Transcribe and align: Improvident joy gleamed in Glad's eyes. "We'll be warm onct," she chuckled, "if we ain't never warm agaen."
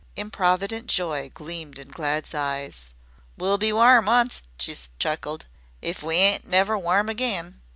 Improvident 0.15 0.87
joy 0.87 1.29
gleamed 1.31 1.77
in 1.77 1.89
Glad's 1.89 2.33
eyes. 2.33 2.89
"We'll 3.37 3.59
be 3.59 3.71
warm 3.71 4.09
onct," 4.09 4.41
she 4.57 4.75
chuckled, 4.97 5.45
"if 5.79 6.01
we 6.01 6.15
ain't 6.15 6.47
never 6.47 6.75
warm 6.75 7.07
agaen." 7.07 7.61